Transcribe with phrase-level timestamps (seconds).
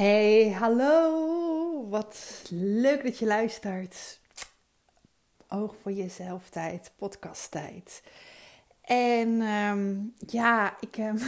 [0.00, 1.88] Hey, hallo.
[1.88, 4.20] Wat leuk dat je luistert.
[5.48, 8.02] Oog voor jezelf tijd, podcast tijd.
[8.80, 11.18] En ehm, ja, ik, um,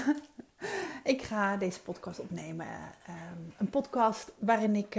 [1.15, 2.67] ik ga deze podcast opnemen.
[3.09, 4.95] Um, een podcast waarin ik,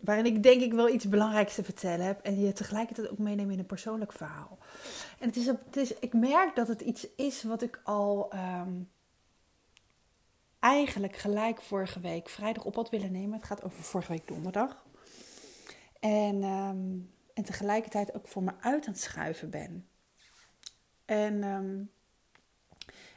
[0.00, 2.20] waarin ik denk ik wel iets belangrijks te vertellen heb.
[2.20, 4.58] En je tegelijkertijd ook meenemen in een persoonlijk verhaal.
[5.18, 8.32] En het is, het is, ik merk dat het iets is wat ik al
[10.64, 13.32] eigenlijk gelijk vorige week vrijdag op had willen nemen.
[13.32, 14.84] Het gaat over vorige week donderdag.
[16.00, 16.98] En, ehm,
[17.34, 19.88] en tegelijkertijd ook voor me uit aan het schuiven ben.
[21.04, 21.82] En, ehm,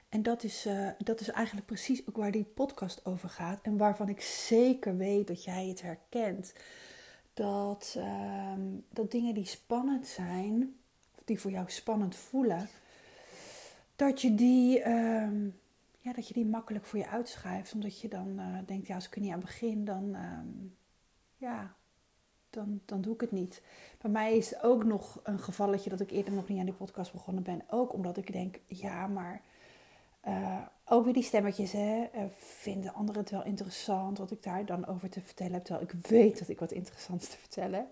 [0.09, 3.61] en dat, is, uh, dat is eigenlijk precies ook waar die podcast over gaat.
[3.61, 6.53] En waarvan ik zeker weet dat jij het herkent.
[7.33, 10.77] Dat, ehm, dat dingen die spannend zijn,
[11.15, 12.69] of die voor jou spannend voelen,
[13.95, 14.83] dat je die
[16.13, 17.73] dat je die makkelijk voor je uitschuift.
[17.73, 20.39] Omdat je dan uh, denkt, ja, als ik er niet aan begin, dan, uh,
[21.35, 21.75] ja,
[22.49, 23.61] dan, dan doe ik het niet.
[24.01, 27.11] Bij mij is ook nog een gevalletje dat ik eerder nog niet aan die podcast
[27.11, 27.61] begonnen ben.
[27.69, 29.41] Ook omdat ik denk, ja, maar
[30.27, 32.03] uh, ook weer die stemmetjes, hè.
[32.11, 35.63] Eh, vinden anderen het wel interessant wat ik daar dan over te vertellen heb.
[35.63, 37.87] Terwijl ik weet dat ik wat interessants te vertellen heb.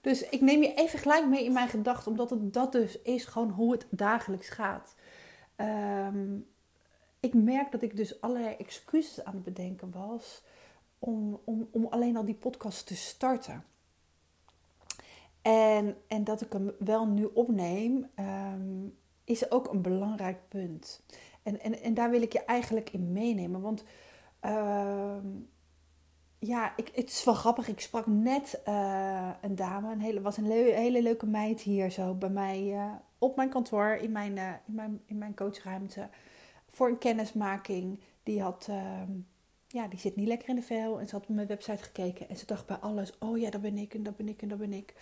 [0.00, 3.24] Dus ik neem je even gelijk mee in mijn gedachten, omdat het dat dus is
[3.24, 4.94] gewoon hoe het dagelijks gaat.
[5.56, 6.46] Um,
[7.24, 10.42] ik merk dat ik dus allerlei excuses aan het bedenken was
[10.98, 13.64] om, om, om alleen al die podcast te starten.
[15.42, 21.02] En, en dat ik hem wel nu opneem, um, is ook een belangrijk punt.
[21.42, 23.60] En, en, en daar wil ik je eigenlijk in meenemen.
[23.60, 23.84] Want
[24.44, 25.16] uh,
[26.38, 27.68] ja, ik, het is wel grappig.
[27.68, 31.90] Ik sprak net uh, een dame, een hele, was een le hele leuke meid hier
[31.90, 36.08] zo bij mij uh, op mijn kantoor, in mijn, uh, in mijn, in mijn coachruimte
[36.74, 38.00] voor een kennismaking.
[38.22, 39.02] Die had, uh,
[39.68, 41.00] ja, die zit niet lekker in de vel.
[41.00, 42.28] En ze had op mijn website gekeken.
[42.28, 44.48] En ze dacht bij alles, oh ja, dat ben ik en dat ben ik en
[44.48, 44.94] dat ben ik.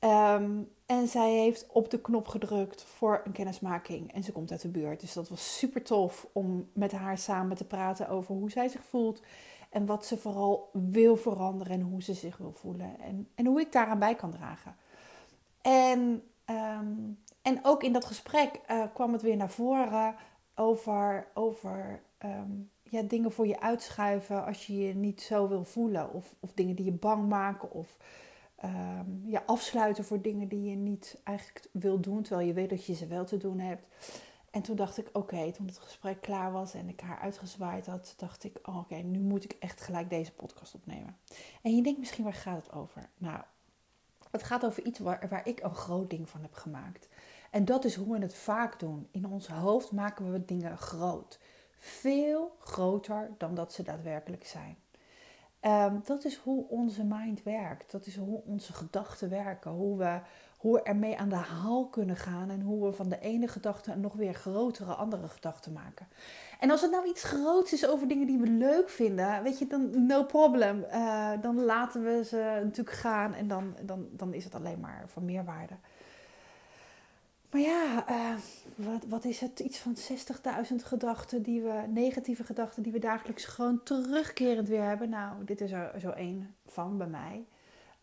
[0.00, 4.12] Um, en zij heeft op de knop gedrukt voor een kennismaking.
[4.12, 5.00] En ze komt uit de buurt.
[5.00, 8.84] Dus dat was super tof om met haar samen te praten over hoe zij zich
[8.84, 9.22] voelt.
[9.70, 13.00] En wat ze vooral wil veranderen en hoe ze zich wil voelen.
[13.00, 14.76] En, en hoe ik daaraan bij kan dragen.
[15.62, 20.14] En, um, en ook in dat gesprek uh, kwam het weer naar voren
[20.58, 26.12] over, over um, ja, dingen voor je uitschuiven als je je niet zo wil voelen.
[26.12, 27.72] Of, of dingen die je bang maken.
[27.72, 27.96] Of
[28.64, 32.22] um, ja, afsluiten voor dingen die je niet eigenlijk wil doen.
[32.22, 33.86] Terwijl je weet dat je ze wel te doen hebt.
[34.50, 38.14] En toen dacht ik, oké, toen het gesprek klaar was en ik haar uitgezwaaid had,
[38.16, 41.16] dacht ik, oh, oké, nu moet ik echt gelijk deze podcast opnemen.
[41.62, 43.08] En je denkt misschien, waar gaat het over?
[43.18, 43.40] Nou,
[44.30, 47.08] het gaat over iets waar, waar ik een groot ding van heb gemaakt.
[47.50, 49.08] En dat is hoe we het vaak doen.
[49.10, 51.38] In ons hoofd maken we dingen groot.
[51.78, 54.76] Veel groter dan dat ze daadwerkelijk zijn.
[55.62, 57.90] Um, dat is hoe onze mind werkt.
[57.90, 59.70] Dat is hoe onze gedachten werken.
[59.70, 60.20] Hoe we,
[60.56, 62.50] hoe ermee aan de haal kunnen gaan.
[62.50, 66.08] En hoe we van de ene gedachte een nog weer grotere andere gedachte maken.
[66.60, 69.42] En als het nou iets groots is over dingen die we leuk vinden.
[69.42, 70.84] Weet je, dan no problem.
[70.92, 73.34] Uh, dan laten we ze natuurlijk gaan.
[73.34, 75.74] En dan, dan, dan is het alleen maar van meerwaarde.
[77.50, 78.34] Maar ja, uh,
[78.74, 79.60] wat, wat is het?
[79.60, 79.96] Iets van
[80.70, 85.08] 60.000 gedachten, die we, negatieve gedachten, die we dagelijks gewoon terugkerend weer hebben.
[85.08, 87.46] Nou, dit is er zo één van bij mij.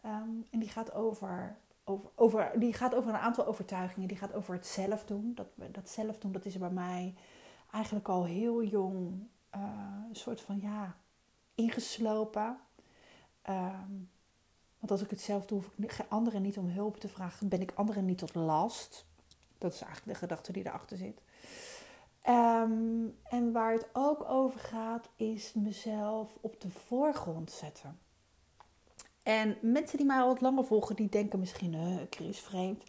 [0.06, 4.08] Um, en die gaat over, over, over, die gaat over een aantal overtuigingen.
[4.08, 5.32] Die gaat over het zelf doen.
[5.36, 7.14] Dat, dat zelf doen, dat is er bij mij
[7.72, 9.62] eigenlijk al heel jong uh,
[10.10, 10.96] een soort van, ja,
[11.56, 12.58] ingeslopen.
[13.50, 14.10] Um,
[14.80, 17.48] want als ik het zelf doe, hoef ik anderen niet om hulp te vragen.
[17.48, 19.06] Ben ik anderen niet tot last.
[19.58, 21.22] Dat is eigenlijk de gedachte die erachter zit.
[22.30, 28.00] Um, en waar het ook over gaat, is mezelf op de voorgrond zetten.
[29.24, 32.84] En mensen die mij al wat langer volgen, die denken misschien, uh, Chris, vreemd.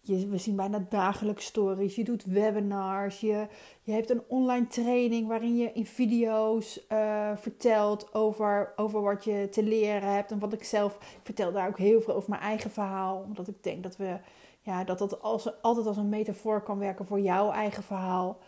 [0.00, 1.94] Je, we zien bijna dagelijks stories.
[1.94, 3.20] Je doet webinars.
[3.20, 3.46] Je,
[3.82, 9.48] je hebt een online training waarin je in video's uh, vertelt over, over wat je
[9.50, 10.30] te leren hebt.
[10.30, 13.22] En wat ik zelf ik vertel daar ook heel veel over mijn eigen verhaal.
[13.22, 14.18] Omdat ik denk dat we
[14.62, 18.38] ja, dat dat als, altijd als een metafoor kan werken voor jouw eigen verhaal.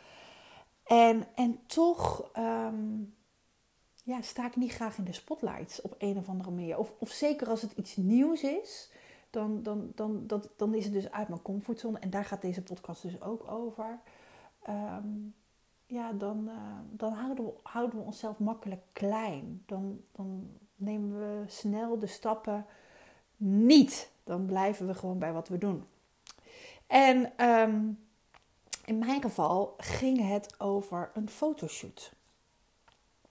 [0.85, 3.15] En, en toch um,
[4.05, 6.79] ja, sta ik niet graag in de spotlights op een of andere manier.
[6.79, 8.93] Of, of zeker als het iets nieuws is,
[9.31, 11.99] dan, dan, dan, dat, dan is het dus uit mijn comfortzone.
[11.99, 13.99] En daar gaat deze podcast dus ook over.
[14.69, 15.35] Um,
[15.87, 16.55] ja, dan, uh,
[16.91, 19.63] dan houden, we, houden we onszelf makkelijk klein.
[19.67, 22.67] Dan, dan nemen we snel de stappen
[23.37, 24.11] niet.
[24.25, 25.85] Dan blijven we gewoon bij wat we doen.
[26.87, 27.99] En um,
[28.85, 32.13] in mijn geval ging het over een fotoshoot.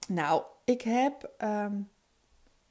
[0.08, 1.90] Nou, ik heb um,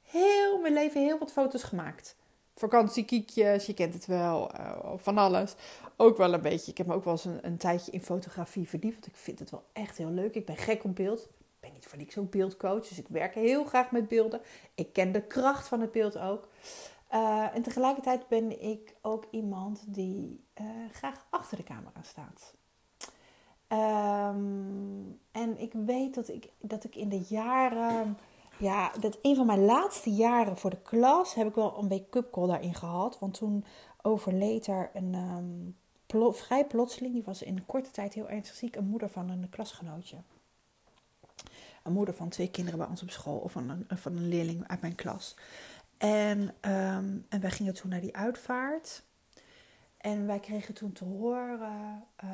[0.02, 2.16] heel mijn leven heel wat foto's gemaakt.
[2.56, 5.56] Vakantiekiekjes, je kent het wel, uh, van alles.
[5.96, 6.72] Ook wel een beetje.
[6.72, 8.94] Ik heb me ook wel eens een, een, tijdje in fotografie verdiept.
[8.94, 10.36] Want ik vind het wel echt heel leuk.
[10.36, 11.20] Ik ben gek op beeld.
[11.24, 12.88] Ik ben niet voor niks ook beeldcoach.
[12.88, 14.42] Dus ik werk heel graag met beelden.
[14.76, 16.48] Ik ken de kracht van het beeld ook.
[17.14, 22.54] Uh, en tegelijkertijd ben ik ook iemand die uh, graag achter de camera staat.
[23.68, 28.18] Um, en ik weet dat ik, dat ik in de jaren,
[28.58, 32.32] ja, dat een van mijn laatste jaren voor de klas heb ik wel een wake-up
[32.32, 33.20] call daarin gehad.
[33.20, 33.66] Want toen
[34.02, 35.76] overleed er een
[36.06, 39.50] plo vrij plotseling, die was in korte tijd heel ernstig ziek, een moeder van een
[39.50, 40.18] klasgenootje.
[41.84, 44.82] Een moeder van twee kinderen bij ons op school, of van van een leerling uit
[44.82, 45.36] mijn klas.
[46.04, 49.04] En, um, en wij gingen toen naar die uitvaart.
[49.98, 52.32] En wij kregen toen te horen uh,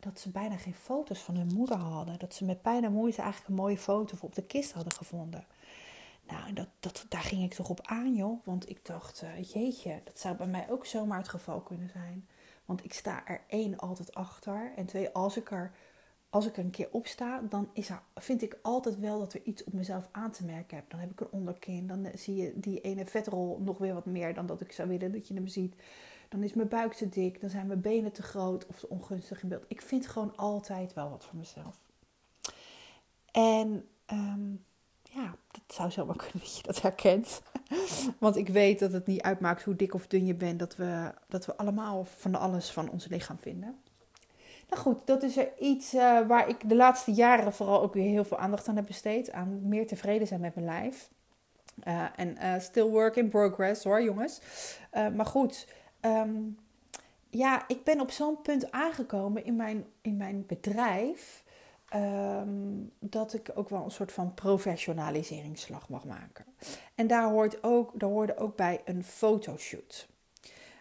[0.00, 2.18] dat ze bijna geen foto's van hun moeder hadden.
[2.18, 5.46] Dat ze met pijn en moeite eigenlijk een mooie foto op de kist hadden gevonden.
[6.26, 8.44] Nou, dat, dat, daar ging ik toch op aan, joh.
[8.44, 12.28] Want ik dacht, uh, jeetje, dat zou bij mij ook zomaar het geval kunnen zijn.
[12.64, 14.72] Want ik sta er één altijd achter.
[14.76, 15.72] En twee, als ik er,
[16.30, 19.42] als ik er een keer op sta, dan is vind ik altijd wel dat er
[19.42, 20.90] iets op mezelf aan te merken heb.
[20.90, 21.86] Dan heb ik een onderkin.
[21.86, 25.12] Dan zie je die ene vetrol nog weer wat meer dan dat ik zou willen
[25.12, 25.74] dat je hem ziet
[26.28, 29.42] dan is mijn buik te dik, dan zijn mijn benen te groot of te ongunstig
[29.42, 29.64] in beeld.
[29.68, 31.76] Ik vind gewoon altijd wel wat van mezelf.
[33.30, 34.64] En um,
[35.02, 37.42] ja, dat zou zomaar kunnen dat je dat herkent.
[38.18, 41.14] Want ik weet dat het niet uitmaakt hoe dik of dun je bent, dat we,
[41.28, 43.78] dat we allemaal van alles van ons lichaam vinden.
[44.68, 48.08] Nou goed, dat is er iets uh, waar ik de laatste jaren vooral ook weer
[48.08, 49.32] heel veel aandacht aan heb besteed.
[49.32, 51.10] Aan meer tevreden zijn met mijn lijf.
[51.84, 54.40] Uh, en uh, still work in progress hoor, jongens.
[54.92, 55.66] maar goed,
[56.00, 56.58] um,
[57.30, 61.44] ja, ik ben op zo'n punt aangekomen in mijn, in mijn bedrijf.
[61.94, 66.44] Um, dat ik ook wel een soort van professionaliseringsslag mag maken.
[66.94, 70.08] En daar, hoort ook, daar hoorde ook bij een fotoshoot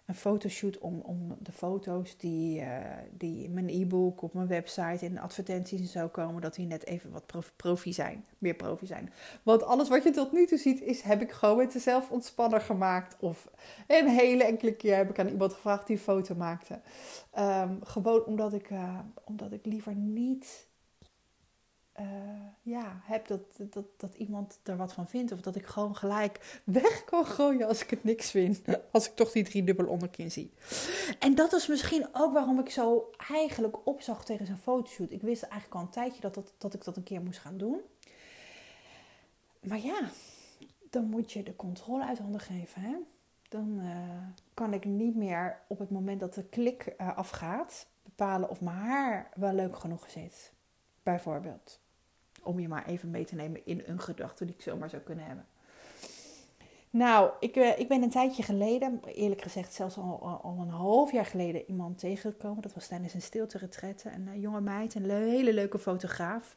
[0.07, 2.67] een fotoshoot om, om de foto's die, uh,
[3.11, 6.85] die in mijn e-book, op mijn website, in advertenties en zo komen, dat die net
[6.85, 8.25] even wat profi zijn.
[8.37, 9.11] Meer profi zijn.
[9.43, 12.61] Want alles wat je tot nu toe ziet, is heb ik gewoon met zelf ontspanner
[12.61, 13.15] gemaakt.
[13.19, 13.47] Of
[13.87, 16.79] een hele enkele keer heb ik aan iemand gevraagd die een foto maakte.
[17.39, 20.66] Um, gewoon omdat ik, uh, omdat ik liever niet
[21.99, 22.05] uh,
[22.61, 25.31] ja, heb dat, dat, dat iemand er wat van vindt.
[25.31, 28.61] Of dat ik gewoon gelijk weg kan gooien als ik het niks vind.
[28.91, 30.51] Als ik toch die drie dubbel onderkin zie.
[31.19, 35.11] En dat is misschien ook waarom ik zo eigenlijk opzag tegen zijn fotoshoot.
[35.11, 37.57] Ik wist eigenlijk al een tijdje dat, dat, dat ik dat een keer moest gaan
[37.57, 37.79] doen.
[39.61, 40.09] Maar ja,
[40.89, 42.81] dan moet je de controle uit handen geven.
[42.81, 42.95] Hè?
[43.49, 43.91] Dan uh,
[44.53, 48.77] kan ik niet meer op het moment dat de klik uh, afgaat bepalen of mijn
[48.77, 50.53] haar wel leuk genoeg zit.
[51.03, 51.79] Bijvoorbeeld.
[52.47, 55.25] Om je maar even mee te nemen in een gedachte die ik zomaar zou kunnen
[55.25, 55.45] hebben.
[56.89, 61.11] Nou, ik, eh, ik ben een tijdje geleden, eerlijk gezegd zelfs al, al een half
[61.11, 62.61] jaar geleden, iemand tegengekomen.
[62.61, 64.09] Dat was tijdens een stilte retraite.
[64.09, 66.55] Een uh, jonge meid, een hele leuke fotograaf.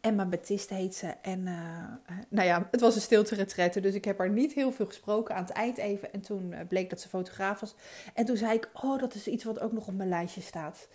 [0.00, 1.06] Emma Batiste heet ze.
[1.06, 4.72] En uh, nou ja, het was een stilte retraite, dus ik heb haar niet heel
[4.72, 6.12] veel gesproken aan het eind even.
[6.12, 7.74] En toen bleek dat ze fotograaf was.
[8.14, 10.88] En toen zei ik, oh, dat is iets wat ook nog op mijn lijstje staat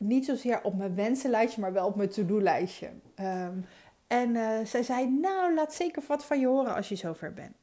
[0.00, 2.90] niet zozeer op mijn wensenlijstje, maar wel op mijn to-do-lijstje.
[3.20, 3.64] Um,
[4.06, 7.56] en uh, zij zei, nou, laat zeker wat van je horen als je zover bent.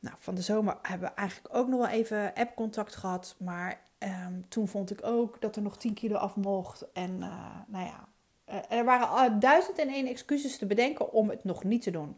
[0.00, 3.36] Nou, van de zomer hebben we eigenlijk ook nog wel even app-contact gehad.
[3.38, 6.92] Maar um, toen vond ik ook dat er nog 10 kilo af mocht.
[6.92, 8.08] En uh, nou ja,
[8.48, 12.16] uh, er waren duizend en één excuses te bedenken om het nog niet te doen.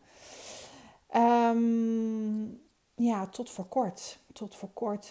[1.16, 2.60] Um,
[2.94, 4.18] ja, tot voor kort.
[4.32, 5.10] Tot voor kort.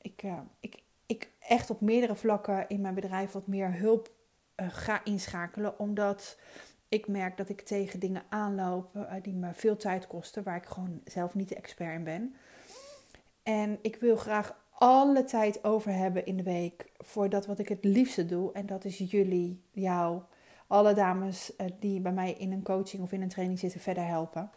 [0.00, 0.22] ik,
[0.60, 0.82] ik,
[1.14, 4.10] ik echt op meerdere vlakken in mijn bedrijf wat meer hulp
[4.56, 5.78] uh, ga inschakelen.
[5.78, 6.38] Omdat
[6.88, 10.66] ik merk dat ik tegen dingen aanloop uh, die me veel tijd kosten, waar ik
[10.66, 12.34] gewoon zelf niet de expert in ben.
[13.42, 17.68] En ik wil graag alle tijd over hebben in de week voor dat wat ik
[17.68, 18.52] het liefste doe.
[18.52, 20.22] En dat is jullie, jou,
[20.66, 24.06] alle dames uh, die bij mij in een coaching of in een training zitten verder
[24.06, 24.50] helpen.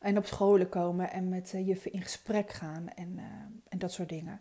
[0.00, 3.20] En op scholen komen en met juffen in gesprek gaan en,
[3.68, 4.40] en dat soort dingen.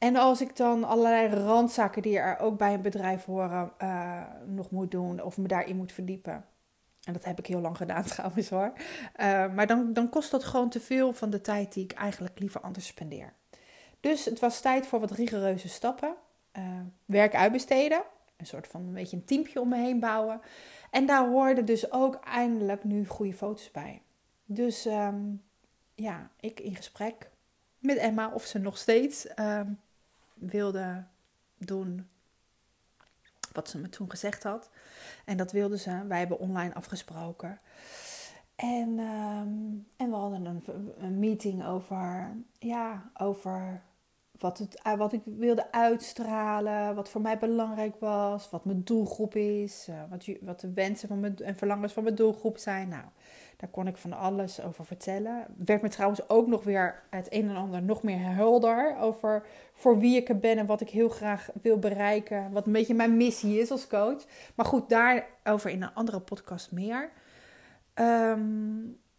[0.00, 4.70] En als ik dan allerlei randzaken die er ook bij een bedrijf horen uh, nog
[4.70, 6.44] moet doen of me daarin moet verdiepen.
[7.04, 8.72] En dat heb ik heel lang gedaan trouwens hoor.
[8.76, 12.38] Uh, maar dan, dan kost dat gewoon te veel van de tijd die ik eigenlijk
[12.38, 13.32] liever anders spendeer.
[14.00, 16.14] Dus het was tijd voor wat rigoureuze stappen.
[16.58, 16.64] Uh,
[17.04, 18.02] werk uitbesteden.
[18.36, 20.40] Een soort van een beetje een teampje om me heen bouwen.
[20.90, 24.02] En daar hoorden dus ook eindelijk nu goede foto's bij.
[24.44, 25.42] Dus um,
[25.94, 27.30] ja, ik in gesprek
[27.78, 29.80] met Emma of ze nog steeds um,
[30.40, 31.04] wilde
[31.58, 32.08] doen
[33.52, 34.70] wat ze me toen gezegd had.
[35.24, 36.06] En dat wilde ze.
[36.06, 37.60] Wij hebben online afgesproken.
[38.54, 39.48] En, ehm,
[39.96, 40.62] en we hadden een,
[40.98, 43.82] een, meeting over, ja, over
[44.40, 49.34] wat, het, eh, wat ik wilde uitstralen, wat voor mij belangrijk was, wat mijn doelgroep
[49.34, 52.88] is, uh, wat, wat de wensen van mijn, en verlangens van mijn doelgroep zijn.
[52.88, 53.04] Nou,
[53.56, 55.46] daar kon ik van alles over vertellen.
[55.64, 59.98] Werd me trouwens ook nog weer het een en ander nog meer helder over voor
[59.98, 62.52] wie ik er ben en wat ik heel graag wil bereiken.
[62.52, 64.24] Wat een beetje mijn missie is als coach.
[64.54, 67.10] Maar goed, daarover in een andere podcast meer.
[67.94, 68.40] Ehm,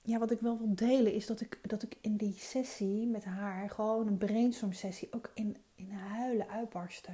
[0.02, 3.26] ja, wat ik wel wil delen is dat ik, dat ik in die sessie met
[3.26, 7.12] haar, gewoon een brainstorm sessie, ook in, in huilen uitbarstte.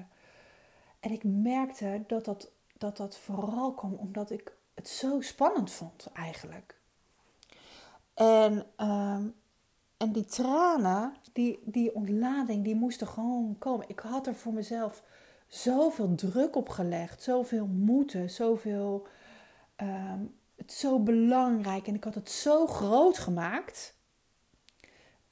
[1.00, 6.10] En ik merkte dat dat, dat dat vooral kwam omdat ik het zo spannend vond
[6.14, 6.76] eigenlijk.
[8.14, 9.36] En, um,
[9.98, 13.90] en die tranen, die, die ontlading, die moesten gewoon komen.
[13.90, 15.04] Ik had er voor mezelf
[15.48, 19.08] zoveel druk op gelegd, zoveel moeten, zoveel.
[19.82, 23.96] Um, het zo belangrijk en ik had het zo groot gemaakt.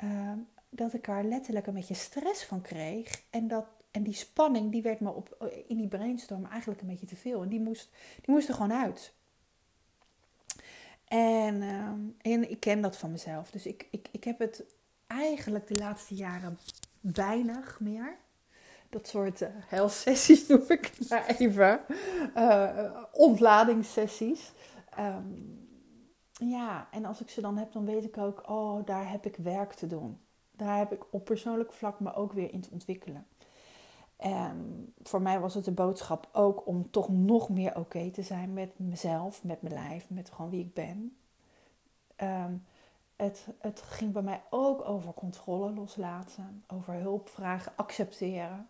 [0.04, 3.24] Um, dat ik er letterlijk een beetje stress van kreeg.
[3.30, 7.06] En, dat, en die spanning die werd me op, in die brainstorm eigenlijk een beetje
[7.06, 7.42] te veel.
[7.42, 7.90] En die moest,
[8.22, 9.14] die moest er gewoon uit.
[11.08, 13.52] En, ehm, en ik ken dat van mezelf.
[13.52, 14.64] Dus ik, ik, ik heb het
[15.08, 16.60] eigenlijk de laatste jaren
[17.00, 18.18] weinig meer.
[18.90, 21.80] Dat soort uh, helsessies noem ik maar even.
[22.36, 24.52] Uh, ontladingssessies.
[24.96, 25.34] Ehm,
[26.32, 29.36] ja, en als ik ze dan heb, dan weet ik ook, oh, daar heb ik
[29.36, 30.20] werk te doen.
[30.52, 33.28] Daar heb ik op persoonlijk vlak me ook weer in te ontwikkelen.
[34.16, 38.54] En voor mij was het de boodschap ook om toch nog meer oké te zijn
[38.54, 41.18] met mezelf, met mijn lijf, met gewoon wie ik ben.
[42.16, 42.54] Ehm,
[43.16, 48.68] het, het ging bij mij ook over controle loslaten, over hulp vragen, accepteren.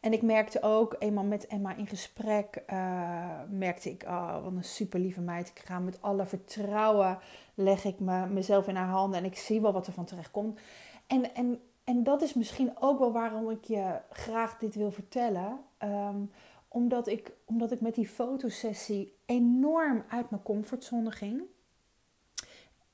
[0.00, 4.64] En ik merkte ook, eenmaal met Emma in gesprek, uh, merkte ik, oh, wat een
[4.64, 5.48] super lieve meid.
[5.48, 7.18] Ik ga met alle vertrouwen,
[7.54, 10.30] leg ik me, mezelf in haar handen en ik zie wel wat er van terecht
[10.30, 10.60] komt.
[11.06, 15.60] En, en en dat is misschien ook wel waarom ik je graag dit wil vertellen.
[15.78, 16.24] Ehm,
[16.68, 21.42] omdat, ik, omdat ik met die fotosessie enorm uit mijn comfortzone ging.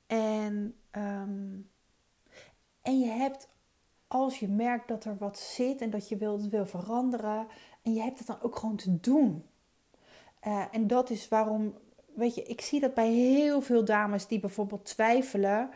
[0.07, 1.57] En, ehm,
[2.83, 3.49] en je hebt,
[4.09, 7.47] als je merkt dat er wat zit en dat je wilt, wil veranderen,
[7.83, 9.45] en je hebt het dan ook gewoon te doen.
[10.47, 11.75] Uh, en dat is waarom,
[12.15, 15.71] weet je, ik zie dat bij heel veel dames die bijvoorbeeld twijfelen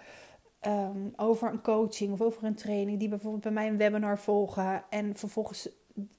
[0.62, 4.84] Ehm, over een coaching of over een training, die bijvoorbeeld bij mij een webinar volgen
[4.90, 5.68] en vervolgens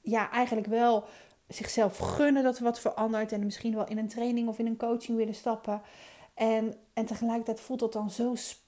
[0.01, 1.03] ja, eigenlijk wel
[1.47, 4.77] zichzelf gunnen dat er wat verandert en misschien wel in een training of in een
[4.77, 5.81] coaching willen stappen.
[6.33, 8.62] En, en tegelijkertijd voelt dat dan zo spannend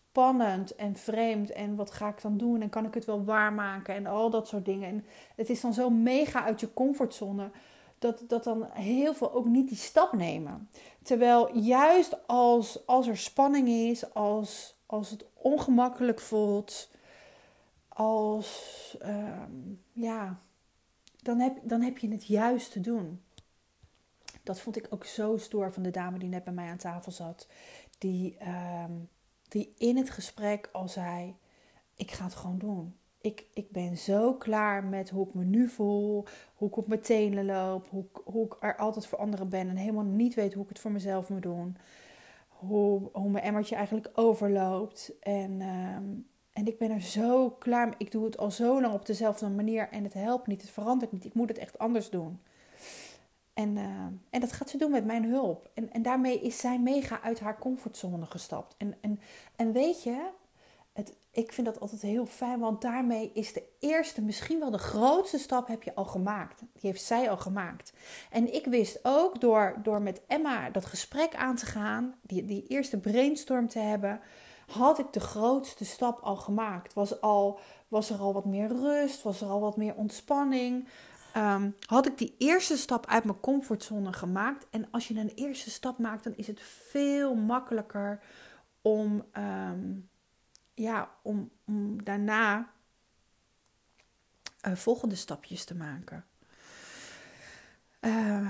[0.75, 1.51] en vreemd.
[1.51, 2.61] En wat ga ik dan doen?
[2.61, 3.95] En kan ik het wel waarmaken?
[3.95, 4.89] En al dat soort dingen.
[4.89, 5.05] En
[5.35, 7.51] het is dan zo mega uit je comfortzone.
[7.99, 10.69] Dat, dat dan heel veel ook niet die stap nemen.
[11.03, 16.89] Terwijl juist als, als er spanning is, als als het ongemakkelijk voelt,
[17.87, 19.51] als ehm,
[19.91, 20.41] ja,
[21.21, 23.23] dan heb, dan heb je het juist te doen.
[24.43, 27.11] Dat vond ik ook zo stoer van de dame die net bij mij aan tafel
[27.11, 27.47] zat.
[27.97, 28.91] Die, ehm,
[29.55, 31.35] die in het gesprek al zei:
[31.95, 32.95] Ik ga het gewoon doen.
[33.21, 37.01] Ik, ik ben zo klaar met hoe ik me nu voel, hoe ik op mijn
[37.01, 40.63] tenen loop, hoe, hoe ik er altijd voor anderen ben en helemaal niet weet hoe
[40.63, 41.77] ik het voor mezelf moet doen
[42.67, 45.11] hoe, hoe mijn emmertje eigenlijk overloopt.
[45.19, 46.03] En, ehm,
[46.53, 47.95] en ik ben er zo klaar mee.
[47.97, 51.11] Ik doe het al zo lang op dezelfde manier en het helpt niet, het verandert
[51.11, 51.25] niet.
[51.25, 52.39] Ik moet het echt anders doen.
[53.55, 55.69] En, ehm, en dat gaat ze doen met mijn hulp.
[55.73, 58.75] En, en daarmee is zij mega uit haar comfortzone gestapt.
[58.77, 59.19] En, en,
[59.55, 60.29] en weet je,
[60.93, 64.77] het, ik vind dat altijd heel fijn, want daarmee is de eerste, misschien wel de
[64.77, 66.59] grootste stap heb je al gemaakt.
[66.59, 67.93] Die heeft zij al gemaakt.
[68.29, 72.67] En ik wist ook door, door met Emma dat gesprek aan te gaan, die, die
[72.67, 74.19] eerste brainstorm te hebben,
[74.67, 76.93] had ik de grootste stap al gemaakt.
[76.93, 80.87] Was, al, was er al wat meer rust, was er al wat meer ontspanning.
[81.37, 84.67] Um, had ik die eerste stap uit mijn comfortzone gemaakt.
[84.69, 88.23] En als je een eerste stap maakt, dan is het veel makkelijker
[88.81, 89.25] om.
[89.37, 90.09] Um,
[90.75, 91.51] ja, om,
[92.03, 92.71] daarna
[94.67, 96.25] uh, volgende stapjes te maken.
[98.01, 98.47] Uh,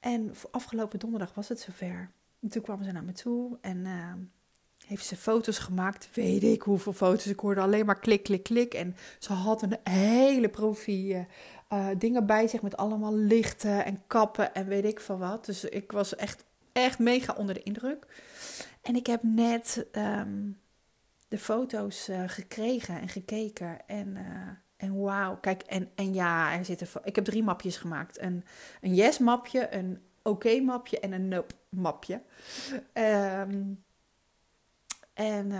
[0.00, 2.10] en afgelopen donderdag was het zover.
[2.40, 4.12] En toen kwamen ze naar me toe en uh,
[4.88, 6.08] heeft ze foto's gemaakt.
[6.14, 7.26] Weet ik hoeveel foto's.
[7.26, 8.74] Ik hoorde alleen maar klik, klik, klik.
[8.74, 11.26] En ze had een hele profiel
[11.98, 15.44] dingen bij zich met allemaal lichten en kappen en weet ik van wat.
[15.44, 18.06] Dus ik was echt, echt mega onder de indruk.
[18.82, 20.58] En ik heb net um,
[21.28, 23.86] de foto's uh, gekregen en gekeken.
[23.86, 28.20] En, uh, en wauw, kijk, en, en ja, er zitten, ik heb drie mapjes gemaakt.
[28.20, 28.44] Een,
[28.80, 32.22] een yes-mapje, een oké-mapje en een nope-mapje.
[32.92, 33.62] Ehm,
[35.18, 35.52] en,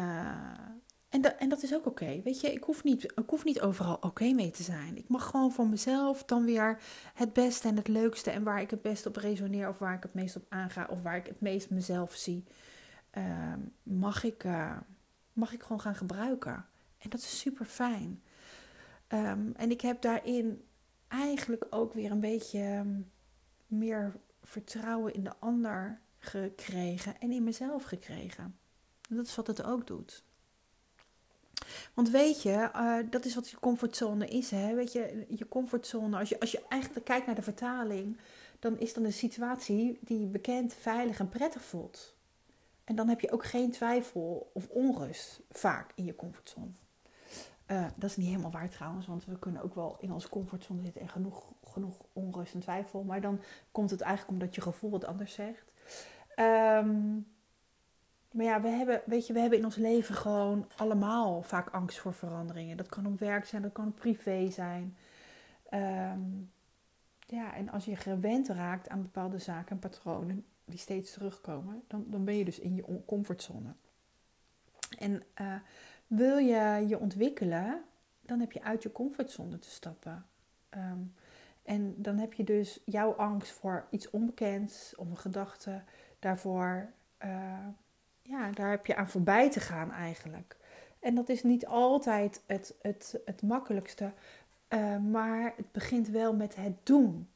[1.08, 2.20] en, dat, en dat is ook oké.
[2.22, 4.96] Weet je, ik hoef niet, ik hoef niet overal oké mee te zijn.
[4.96, 6.78] Ik mag gewoon voor mezelf dan weer
[7.14, 10.02] het beste en het leukste en waar ik het best op resoneer of waar ik
[10.02, 12.44] het meest op aanga of waar ik het meest mezelf zie,
[13.10, 14.76] ehm, mag, ik, uh,
[15.32, 16.66] mag ik gewoon gaan gebruiken.
[16.98, 18.22] En dat is super fijn.
[19.06, 20.64] Ehm, en ik heb daarin
[21.08, 23.00] eigenlijk ook weer een beetje ehm,
[23.66, 28.58] meer vertrouwen in de ander gekregen en in mezelf gekregen.
[29.16, 30.22] Dat is wat het ook doet.
[31.94, 34.50] Want weet je, uh, dat is wat je comfortzone is.
[34.50, 34.74] Hè?
[34.74, 38.18] Weet je, je comfortzone, als je, als je eigenlijk kijkt naar de vertaling,
[38.58, 42.14] dan is dan een situatie die je bekend, veilig en prettig voelt.
[42.84, 46.70] En dan heb je ook geen twijfel of onrust vaak in je comfortzone.
[47.66, 50.82] Uh, dat is niet helemaal waar trouwens, want we kunnen ook wel in onze comfortzone
[50.82, 53.02] zitten en genoeg, genoeg onrust en twijfel.
[53.02, 53.40] Maar dan
[53.72, 55.72] komt het eigenlijk omdat je gevoel wat anders zegt.
[56.36, 57.26] Um,
[58.38, 61.98] maar ja, we hebben, weet je, we hebben in ons leven gewoon allemaal vaak angst
[61.98, 62.76] voor veranderingen.
[62.76, 64.96] Dat kan op werk zijn, dat kan privé zijn.
[65.68, 66.20] Ehm,
[67.26, 72.04] ja, en als je gewend raakt aan bepaalde zaken en patronen die steeds terugkomen, dan,
[72.06, 73.74] dan ben je dus in je comfortzone.
[74.98, 75.54] En uh,
[76.06, 77.82] wil je je ontwikkelen,
[78.20, 80.26] dan heb je uit je comfortzone te stappen.
[80.68, 81.02] Ehm,
[81.62, 85.82] en dan heb je dus jouw angst voor iets onbekends of een gedachte
[86.18, 86.90] daarvoor.
[87.24, 87.66] Uh,
[88.28, 90.56] ja, daar heb je aan voorbij te gaan eigenlijk.
[91.00, 94.12] En dat is niet altijd het, het, het makkelijkste,
[94.68, 97.28] uh, maar het begint wel met het doen.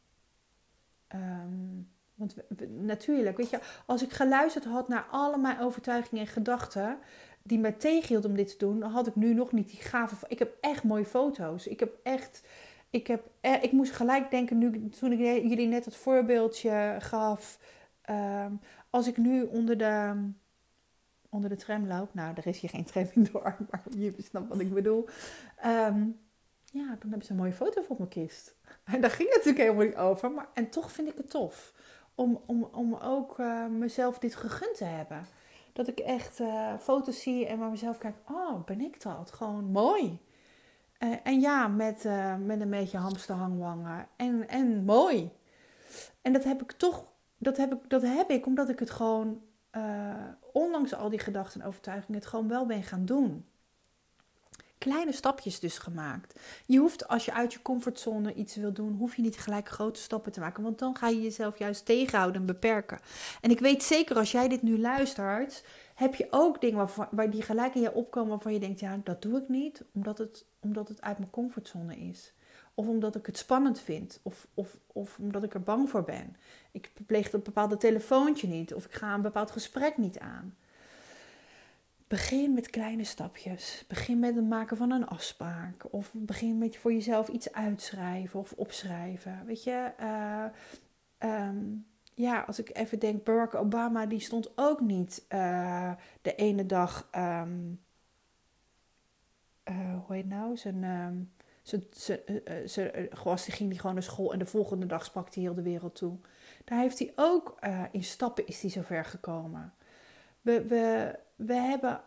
[1.15, 2.35] Um, want
[2.69, 6.99] natuurlijk, weet je, als ik geluisterd had naar alle mijn overtuigingen en gedachten
[7.43, 10.17] die me tegenhielden om dit te doen, dan had ik nu nog niet die gave.
[10.29, 11.67] Ik heb echt mooie foto's.
[11.67, 12.43] Ik heb echt.
[12.91, 17.59] Ik, heb, eh, ik moest gelijk denken, nu, toen ik jullie net het voorbeeldje gaf.
[18.11, 20.15] Um, als ik nu onder de
[21.33, 22.15] onder de tram loop.
[22.15, 25.09] Nou, er is hier geen tram in door, maar je snapt wat ik bedoel.
[25.57, 26.07] Ehm,
[26.65, 28.57] ja, dan hebben ze een mooie foto voor mijn kist.
[28.85, 30.31] En daar ging het natuurlijk helemaal niet over.
[30.31, 31.75] Maar, en toch vind ik het tof
[32.15, 35.27] om, om, om ook uh, mezelf dit gegund te hebben.
[35.73, 39.33] Dat ik echt uh, foto's zie en waar mezelf kijk, oh, ben ik dat?
[39.33, 40.19] Gewoon mooi.
[40.99, 42.05] Uh, en ja, met,
[42.45, 44.09] met een beetje hamsterhangwangen.
[44.17, 45.31] En, en mooi.
[46.23, 47.05] En dat heb ik toch,
[47.39, 49.43] dat heb ik, dat heb ik omdat ik het gewoon
[49.77, 50.15] uh,
[50.53, 53.45] ondanks al die gedachten en overtuigingen, het gewoon wel ben gaan doen.
[54.79, 56.41] Kleine stapjes dus gemaakt.
[56.67, 60.01] Je hoeft, als je uit je comfortzone iets wil doen, hoef je niet gelijk grote
[60.01, 60.63] stappen te maken.
[60.63, 62.99] Want dan ga je jezelf juist tegenhouden en beperken.
[63.41, 67.43] En ik weet zeker, als jij dit nu luistert, heb je ook dingen waar die
[67.43, 70.89] gelijk in je opkomen waarvan je denkt, ja, dat doe ik niet, omdat het, omdat
[70.89, 72.33] het uit mijn comfortzone is.
[72.75, 74.21] Of omdat ik het spannend vind.
[74.23, 76.37] Of, of, of omdat ik er bang voor ben.
[76.71, 78.75] Ik pleeg een bepaalde telefoontje niet.
[78.75, 80.57] Of ik ga een bepaald gesprek niet aan.
[82.09, 83.85] Begin met kleine stapjes.
[83.89, 85.85] Begin met het maken van een afspraak.
[85.91, 89.43] Of begin met voor jezelf iets uitschrijven of opschrijven.
[89.47, 90.45] Weet je, uh,
[91.49, 96.67] um, ja, als ik even denk, Barack Obama, die stond ook niet uh, de ene
[96.67, 97.81] dag, um,
[99.69, 101.33] uh, hoe heet nou, zijn um,
[101.63, 105.35] ze, ze, eh, ze, eh, ging hij gewoon naar school en de volgende dag sprak
[105.35, 106.17] hij heel de wereld toe.
[106.65, 107.59] Daar heeft hij ook
[107.91, 109.75] in stappen is hij zover gekomen.
[110.41, 112.01] We, we, we hebben,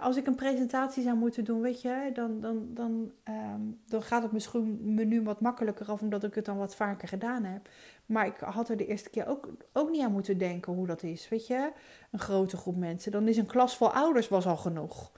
[0.00, 4.22] als ik een presentatie zou moeten doen, weet je, dan, dan, dan, um, dan gaat
[4.22, 7.68] het misschien me nu wat makkelijker af, omdat ik het dan wat vaker gedaan heb.
[8.06, 11.02] Maar ik had er de eerste keer ook, ook niet aan moeten denken hoe dat
[11.02, 11.72] is, weet je.
[12.10, 13.12] Een grote groep mensen.
[13.12, 15.12] Dan is een klas vol ouders was al genoeg.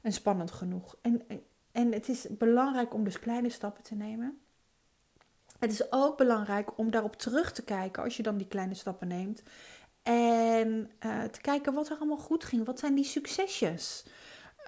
[0.00, 0.96] En spannend genoeg.
[1.02, 1.42] En, en
[1.74, 4.38] het is belangrijk om dus kleine stappen te nemen.
[5.58, 9.08] Het is ook belangrijk om daarop terug te kijken als je dan die kleine stappen
[9.08, 9.42] neemt.
[10.02, 12.66] En uh, te kijken wat er allemaal goed ging.
[12.66, 14.04] Wat zijn die succesjes?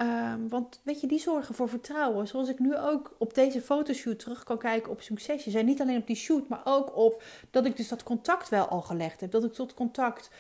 [0.00, 2.28] Um, want weet je, die zorgen voor vertrouwen.
[2.28, 5.54] Zoals ik nu ook op deze fotoshoot terug kan kijken op succesjes.
[5.54, 8.66] En niet alleen op die shoot, maar ook op dat ik dus dat contact wel
[8.66, 9.30] al gelegd heb.
[9.30, 10.30] Dat ik tot contact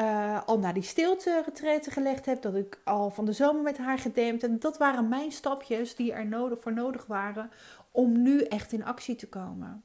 [0.00, 2.42] uh, al naar die stilte retraite gelegd heb.
[2.42, 4.42] Dat ik al van de zomer met haar gedempt.
[4.42, 7.50] En dat waren mijn stapjes die er nodig, voor nodig waren
[7.90, 9.84] om nu echt in actie te komen.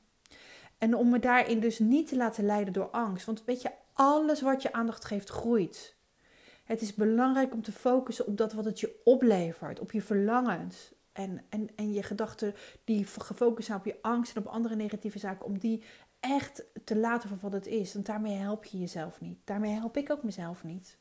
[0.77, 3.25] En om me daarin dus niet te laten leiden door angst.
[3.25, 5.95] Want weet je, alles wat je aandacht geeft groeit.
[6.63, 10.93] Het is belangrijk om te focussen op dat wat het je oplevert, op je verlangens.
[11.11, 15.19] En, en, en je gedachten die gefocust zijn op je angst en op andere negatieve
[15.19, 15.83] zaken, om die
[16.25, 17.93] echt te laten voor wat het is.
[17.93, 19.37] Want daarmee help je jezelf niet.
[19.43, 20.97] Daarmee help ik ook mezelf niet.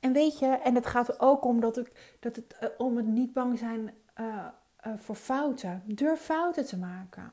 [0.00, 1.82] En weet je, en het gaat ook om dat,
[2.18, 4.46] dat het, uh, om het niet bang zijn uh,
[4.86, 5.82] uh, voor fouten.
[5.86, 7.32] Durf fouten te maken.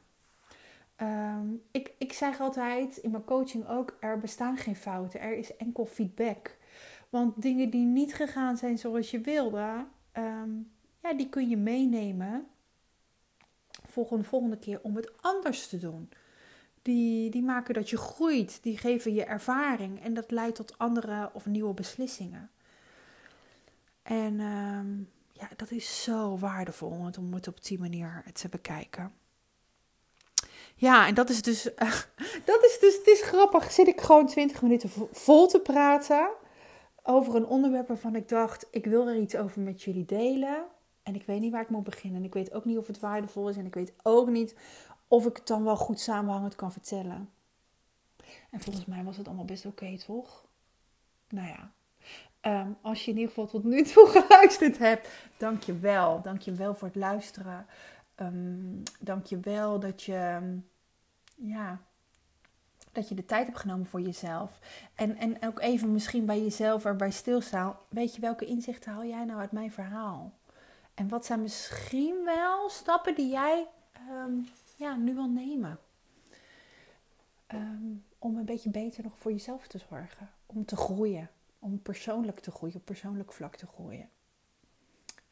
[0.96, 5.56] ehm, ik, ik zeg altijd in mijn coaching ook: er bestaan geen fouten, er is
[5.58, 6.58] enkel feedback.
[7.10, 10.50] Want dingen die niet gegaan zijn zoals je wilde, ehm,
[11.02, 12.48] ja, die kun je meenemen
[13.88, 16.10] volgende, volgende keer om het anders te doen.
[16.90, 21.30] Die, die maken dat je groeit, die geven je ervaring en dat leidt tot andere
[21.34, 22.50] of nieuwe beslissingen.
[24.02, 24.98] En ehm,
[25.32, 29.14] ja, dat is zo waardevol om het op die manier te bekijken.
[30.76, 31.64] Ja, en dat is dus,
[32.52, 33.72] dat is dus, het is grappig.
[33.72, 36.30] Zit ik gewoon 20 minuten vol te praten
[37.04, 40.66] over een onderwerp waarvan ik dacht, ik wil er iets over met jullie delen.
[41.04, 42.20] En ik weet niet waar ik moet beginnen.
[42.20, 43.58] En ik weet ook niet of het waardevol is.
[43.58, 44.56] En ik weet ook niet
[45.10, 47.30] of ik het dan wel goed samenhangend kan vertellen.
[48.50, 50.46] En volgens mij was het allemaal best oké, toch?
[51.30, 51.72] Nou ja.
[52.42, 56.22] Ehm, als je in ieder geval tot nu toe geluisterd hebt, dank je wel.
[56.22, 57.66] Dank je wel voor het luisteren.
[58.16, 60.40] Um, dank je wel dat je,
[61.36, 61.82] ja,
[62.92, 64.60] dat je de tijd hebt genomen voor jezelf.
[64.96, 67.78] En, en ook even misschien bij jezelf erbij stilstaan.
[67.90, 70.34] Weet je, welke inzichten haal jij nou uit mijn verhaal?
[70.94, 74.34] En wat zijn misschien wel stappen die jij ehm,
[74.80, 75.80] ja, nu wil nemen?
[77.48, 80.30] Um, om een beetje beter nog voor jezelf te zorgen.
[80.46, 81.30] Om te groeien.
[81.60, 84.10] Om persoonlijk te groeien, op persoonlijk vlak te groeien.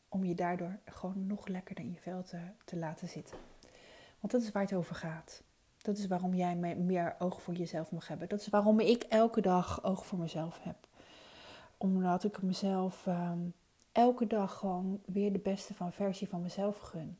[0.09, 3.37] Om je daardoor gewoon nog lekkerder in je vel te, te laten zitten.
[4.19, 5.43] Want dat is waar het over gaat.
[5.81, 8.29] Dat is waarom jij meer oog voor jezelf mag hebben.
[8.29, 10.87] Dat is waarom ik elke dag oog voor mezelf heb.
[11.77, 13.53] Omdat ik mezelf um,
[13.91, 17.19] elke dag gewoon weer de beste van versie van mezelf gun.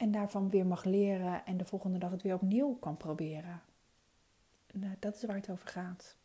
[0.00, 3.62] En daarvan weer mag leren en de volgende dag het weer opnieuw kan proberen.
[4.72, 6.16] Nou, dat is waar het over gaat.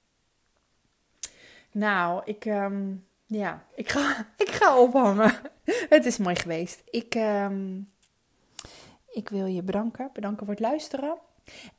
[1.72, 5.34] Nou, ik, um, ja, ik ga, ik ga ophangen.
[5.96, 6.84] Het is mooi geweest.
[6.90, 7.90] Ik, um,
[9.08, 10.10] ik wil je bedanken.
[10.14, 11.18] Bedanken voor het luisteren.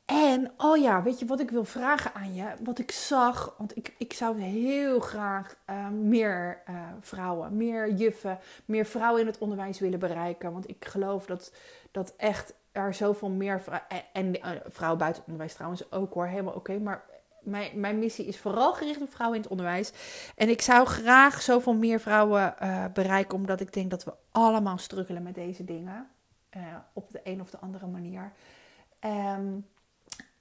[0.04, 2.44] En, oh ja, weet je wat ik wil vragen aan je?
[2.60, 8.38] Wat ik zag, want ik, ik zou heel graag uh, meer uh, vrouwen, meer juffen,
[8.64, 10.52] meer vrouwen in het onderwijs willen bereiken.
[10.52, 11.52] Want ik geloof dat,
[11.90, 16.14] dat echt er zoveel meer vrouwen, en, en uh, vrouwen buiten het onderwijs trouwens ook
[16.14, 16.78] hoor, helemaal oké.
[16.78, 17.04] maar
[17.40, 19.92] mijn, mijn missie is vooral gericht op vrouwen in het onderwijs.
[20.36, 22.54] En ik zou graag zoveel meer vrouwen
[22.92, 26.08] bereiken, omdat ik denk dat we allemaal struggelen met deze dingen.
[26.92, 28.32] op de een of de andere manier.
[29.00, 29.66] Um,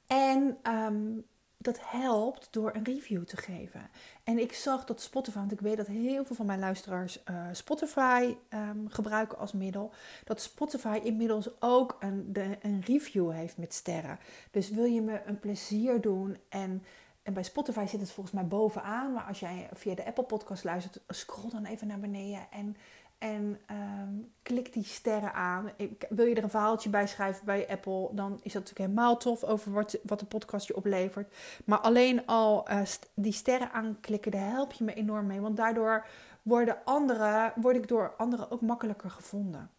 [0.08, 1.26] en um,
[1.58, 3.90] dat helpt door een review te geven.
[4.24, 7.48] En ik zag dat Spotify, want ik weet dat heel veel van mijn luisteraars uh,
[7.52, 9.92] Spotify um, gebruiken als middel.
[10.24, 14.20] Dat Spotify inmiddels ook een, de, een review heeft met sterren.
[14.52, 16.84] Dus wil je me een plezier doen en
[17.26, 19.14] en bij Spotify zit het volgens mij bovenaan.
[19.14, 22.78] Maar als jij via de Apple Podcast luistert, scroll dan even naar beneden en
[23.18, 25.72] en um, klik die sterren aan.
[25.78, 29.18] Ik, wil je er een verhaaltje bij schrijven bij Apple, dan is dat natuurlijk helemaal
[29.18, 31.34] tof over wat, wat de podcast je oplevert.
[31.66, 32.82] Maar alleen al uh,
[33.14, 35.40] die sterren aanklikken, daar help je me enorm mee.
[35.40, 36.06] Want daardoor
[36.42, 39.70] worden anderen, word ik door anderen ook makkelijker gevonden.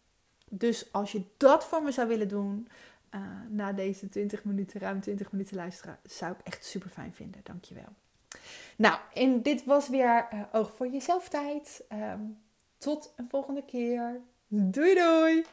[0.49, 2.67] Dus als je dat voor me zou willen doen,
[3.15, 7.41] uh, na deze 20 minuten, ruim 20 minuten luisteren, zou ik echt super fijn vinden.
[7.43, 7.93] Dankjewel.
[8.77, 11.83] Nou, en dit was weer uh, Oog voor Jezelf tijd.
[11.93, 12.37] Um,
[12.77, 14.21] tot een volgende keer.
[14.47, 15.45] Doei doei!